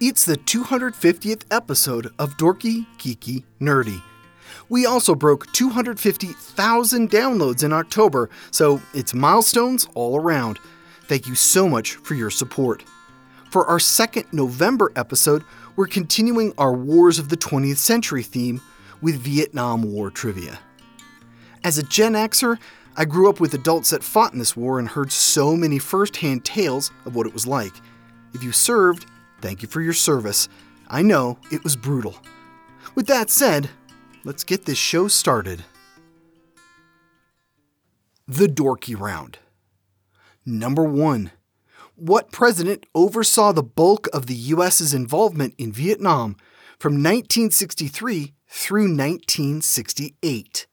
[0.00, 4.00] It's the 250th episode of Dorky, Geeky, Nerdy.
[4.68, 10.60] We also broke 250,000 downloads in October, so it's milestones all around.
[11.08, 12.84] Thank you so much for your support.
[13.50, 15.42] For our second November episode,
[15.74, 18.60] we're continuing our Wars of the 20th Century theme
[19.02, 20.60] with Vietnam War trivia.
[21.64, 22.56] As a Gen Xer,
[22.96, 26.44] I grew up with adults that fought in this war and heard so many firsthand
[26.44, 27.72] tales of what it was like.
[28.32, 29.06] If you served,
[29.40, 30.48] Thank you for your service.
[30.88, 32.16] I know it was brutal.
[32.94, 33.70] With that said,
[34.24, 35.64] let's get this show started.
[38.26, 39.38] The Dorky Round.
[40.46, 41.30] Number 1.
[41.96, 46.36] What president oversaw the bulk of the U.S.'s involvement in Vietnam
[46.78, 50.67] from 1963 through 1968?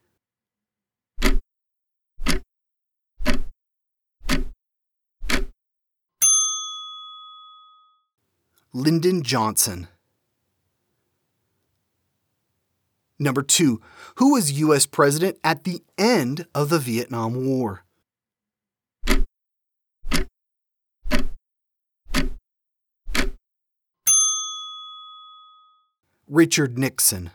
[8.76, 9.88] Lyndon Johnson.
[13.18, 13.82] Number two,
[14.16, 14.86] who was U.S.
[14.86, 17.86] president at the end of the Vietnam War?
[26.28, 27.32] Richard Nixon.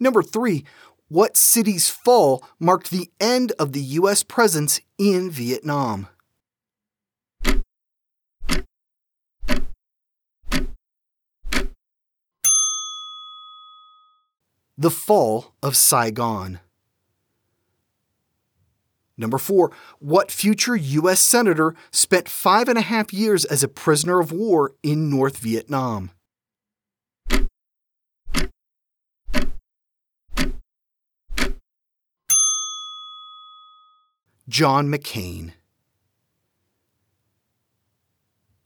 [0.00, 0.64] Number three,
[1.08, 4.22] what city's fall marked the end of the U.S.
[4.22, 6.08] presence in Vietnam?
[14.82, 16.58] The Fall of Saigon.
[19.16, 21.20] Number four, what future U.S.
[21.20, 26.10] Senator spent five and a half years as a prisoner of war in North Vietnam?
[34.48, 35.52] John McCain.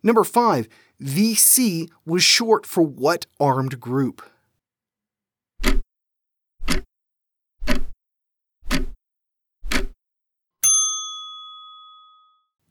[0.03, 0.67] Number five,
[0.99, 4.23] VC was short for what armed group?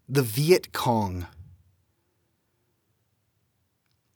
[0.07, 1.27] The Viet Cong.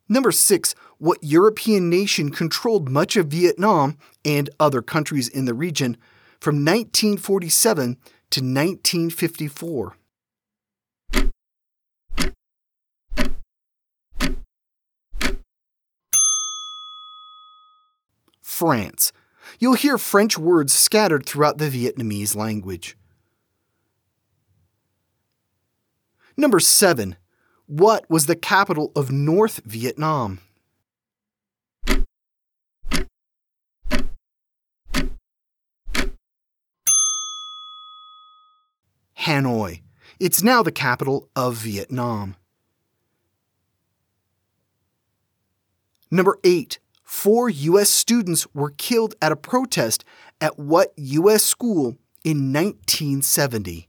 [0.08, 5.98] Number six, what European nation controlled much of Vietnam and other countries in the region
[6.40, 7.98] from 1947
[8.32, 9.96] to 1954?
[18.42, 19.14] France.
[19.60, 22.98] You'll hear French words scattered throughout the Vietnamese language.
[26.40, 27.18] Number 7.
[27.66, 30.40] What was the capital of North Vietnam?
[39.18, 39.82] Hanoi.
[40.18, 42.38] It's now the capital of Vietnam.
[46.10, 46.80] Number 8.
[47.04, 47.90] Four U.S.
[47.90, 50.06] students were killed at a protest
[50.40, 51.44] at what U.S.
[51.44, 53.89] school in 1970?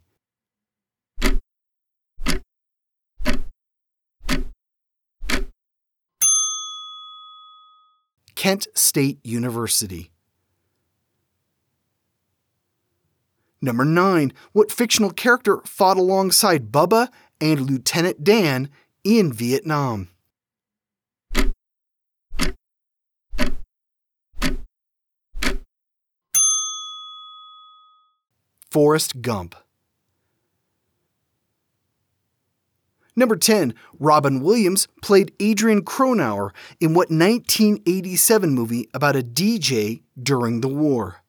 [8.40, 10.10] Kent State University.
[13.60, 14.32] Number 9.
[14.52, 17.08] What fictional character fought alongside Bubba
[17.38, 18.70] and Lieutenant Dan
[19.04, 20.08] in Vietnam?
[28.70, 29.54] Forrest Gump.
[33.20, 40.62] Number 10, Robin Williams played Adrian Cronauer in what 1987 movie about a DJ during
[40.62, 41.22] the war?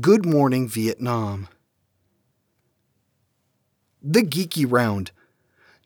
[0.00, 1.46] Good Morning Vietnam.
[4.02, 5.12] The Geeky Round.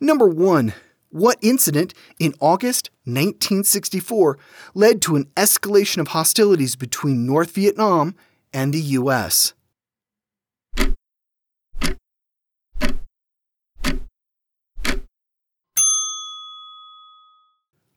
[0.00, 0.72] Number 1.
[1.12, 4.38] What incident in August 1964
[4.74, 8.14] led to an escalation of hostilities between North Vietnam
[8.52, 9.52] and the U.S.?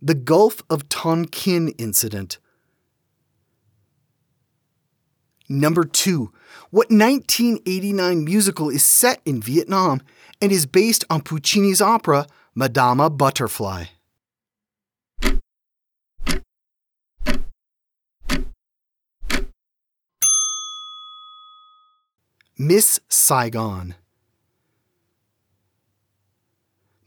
[0.02, 2.40] The Gulf of Tonkin incident.
[5.48, 6.34] Number two,
[6.72, 10.02] what 1989 musical is set in Vietnam
[10.42, 13.86] and is based on Puccini's opera Madama Butterfly.
[22.56, 23.96] Miss Saigon.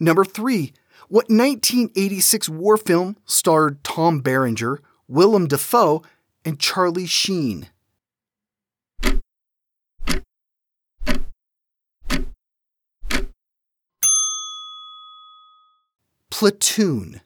[0.00, 0.72] Number 3.
[1.08, 6.02] What 1986 war film starred Tom Berenger, Willem Dafoe,
[6.44, 7.69] and Charlie Sheen?
[16.38, 17.23] Platoon.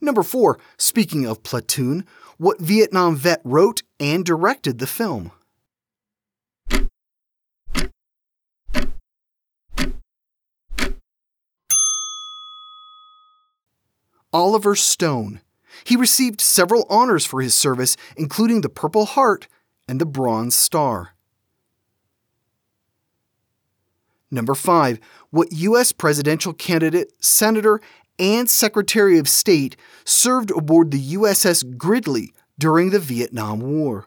[0.00, 2.04] Number four, speaking of Platoon,
[2.38, 5.32] what Vietnam vet wrote and directed the film?
[14.32, 15.40] Oliver Stone.
[15.82, 19.48] He received several honors for his service, including the Purple Heart
[19.88, 21.15] and the Bronze Star.
[24.30, 24.98] Number five,
[25.30, 25.92] what U.S.
[25.92, 27.80] presidential candidate, senator,
[28.18, 34.06] and Secretary of State served aboard the USS Gridley during the Vietnam War?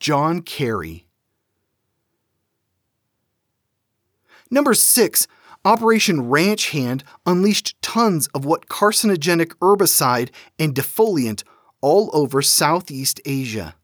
[0.00, 1.06] John Kerry.
[4.50, 5.28] Number six,
[5.64, 11.44] Operation Ranch Hand unleashed tons of what carcinogenic herbicide and defoliant
[11.80, 13.74] all over Southeast Asia.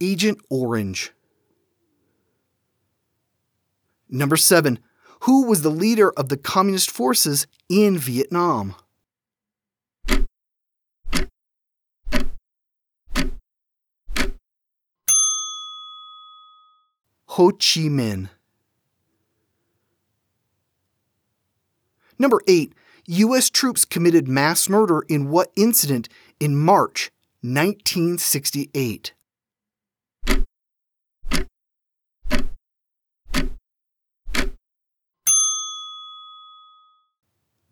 [0.00, 1.12] Agent Orange.
[4.08, 4.78] Number 7.
[5.20, 8.74] Who was the leader of the communist forces in Vietnam?
[17.26, 18.28] Ho Chi Minh.
[22.18, 22.72] Number 8.
[23.06, 23.50] U.S.
[23.50, 27.10] troops committed mass murder in what incident in March
[27.42, 29.12] 1968?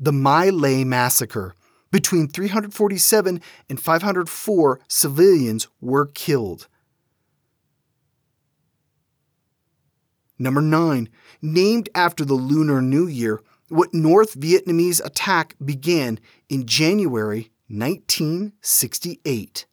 [0.02, 1.54] The My Lai massacre.
[1.90, 6.68] Between 347 and 504 civilians were killed.
[10.38, 11.08] Number 9.
[11.42, 16.18] Named after the Lunar New Year, what North Vietnamese attack began
[16.48, 19.66] in January 1968.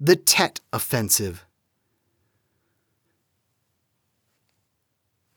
[0.00, 1.44] The Tet Offensive.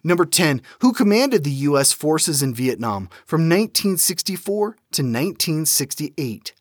[0.04, 0.62] Number 10.
[0.81, 1.94] Who commanded the U.S.
[1.94, 6.54] forces in Vietnam from 1964 to 1968?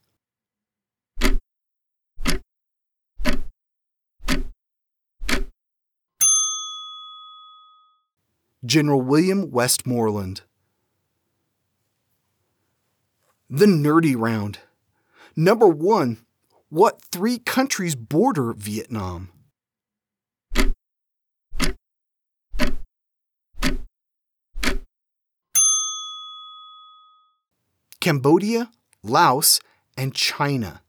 [8.64, 10.42] General William Westmoreland.
[13.48, 14.58] The Nerdy Round.
[15.34, 16.18] Number one,
[16.68, 19.30] what three countries border Vietnam?
[28.00, 28.70] Cambodia,
[29.02, 29.60] Laos,
[29.96, 30.80] and China.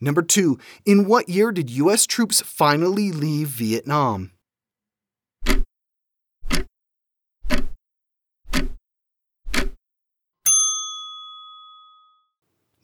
[0.00, 2.06] Number two, in what year did U.S.
[2.06, 4.31] troops finally leave Vietnam?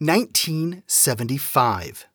[0.01, 2.07] Nineteen seventy five.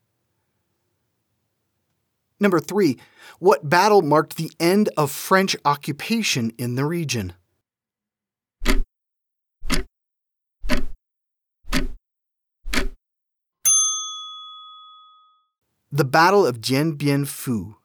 [2.39, 2.97] Number three,
[3.39, 7.33] what battle marked the end of French occupation in the region?
[15.91, 17.75] The Battle of Dien Bien Phu.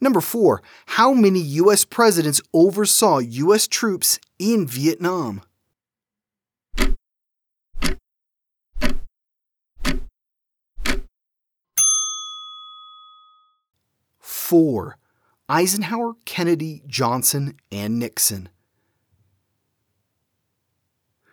[0.00, 1.84] Number four, how many U.S.
[1.84, 3.66] presidents oversaw U.S.
[3.66, 5.42] troops in Vietnam?
[14.46, 14.98] Four,
[15.48, 18.50] Eisenhower, Kennedy, Johnson, and Nixon.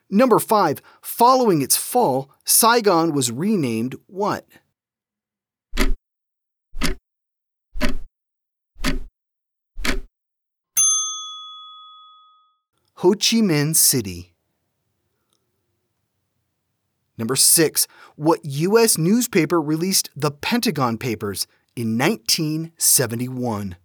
[0.09, 0.81] Number 5.
[1.01, 4.47] Following its fall, Saigon was renamed what?
[12.95, 14.35] Ho Chi Minh City.
[17.17, 17.87] Number 6.
[18.15, 18.97] What U.S.
[18.97, 23.77] newspaper released the Pentagon Papers in 1971?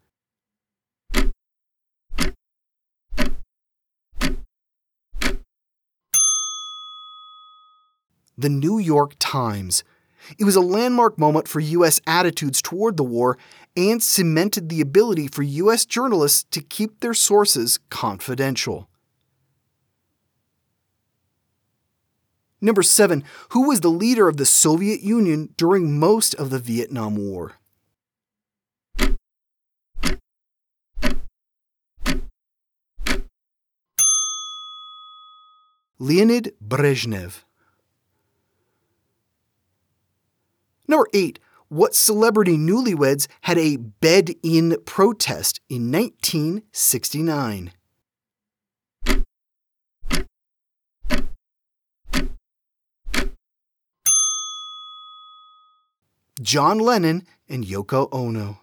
[8.39, 9.83] the New York Times.
[10.39, 12.01] It was a landmark moment for U.S.
[12.07, 13.39] attitudes toward the war
[13.77, 15.87] and cemented the ability for U.S.
[15.87, 18.89] journalists to keep their sources confidential.
[22.61, 23.23] Number 7.
[23.51, 27.53] Who was the leader of the Soviet Union during most of the Vietnam War?
[35.99, 37.45] Leonid Brezhnev.
[40.87, 41.39] Number 8.
[41.69, 47.73] What celebrity newlyweds had a bed in protest in 1969?
[56.43, 58.59] John Lennon and Yoko Ono.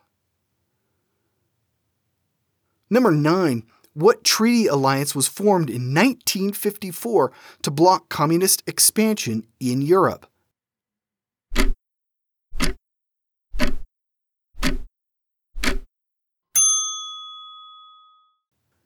[2.90, 3.64] Number 9.
[3.94, 7.32] What treaty alliance was formed in 1954
[7.62, 10.26] to block communist expansion in Europe?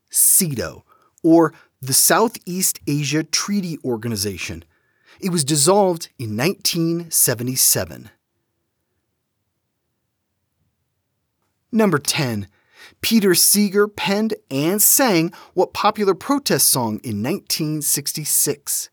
[0.09, 0.83] SEATO,
[1.23, 4.65] or the Southeast Asia Treaty Organization.
[5.21, 8.09] It was dissolved in 1977.
[11.71, 12.47] Number 10.
[13.01, 18.89] Peter Seeger penned and sang what popular protest song in 1966?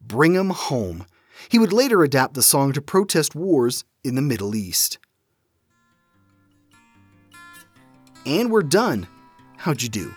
[0.00, 1.06] Bring 'em Home.
[1.48, 4.98] He would later adapt the song to protest wars in the Middle East.
[8.26, 9.08] And we're done.
[9.56, 10.12] How'd you do?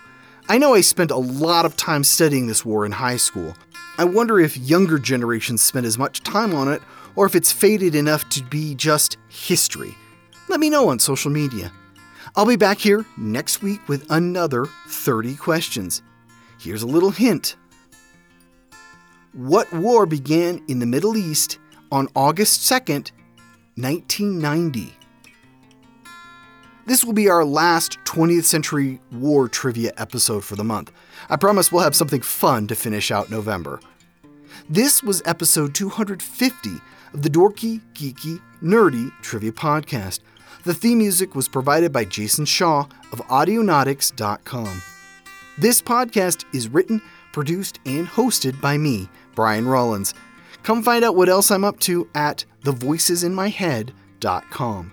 [0.48, 3.56] I know I spent a lot of time studying this war in high school.
[3.98, 6.82] I wonder if younger generations spend as much time on it
[7.14, 9.94] or if it's faded enough to be just history.
[10.48, 11.72] Let me know on social media.
[12.36, 16.02] I'll be back here next week with another 30 questions.
[16.60, 17.56] Here's a little hint
[19.32, 21.58] what war began in the Middle East
[21.92, 23.12] on August 2nd,
[23.74, 24.96] 1990?
[26.86, 30.92] This will be our last 20th century war trivia episode for the month.
[31.28, 33.80] I promise we'll have something fun to finish out November.
[34.70, 36.70] This was episode 250
[37.12, 40.20] of the Dorky, Geeky, Nerdy Trivia Podcast.
[40.62, 44.80] The theme music was provided by Jason Shaw of Audionautix.com.
[45.58, 47.02] This podcast is written,
[47.32, 50.14] produced, and hosted by me, Brian Rollins.
[50.62, 54.92] Come find out what else I'm up to at thevoicesinmyhead.com.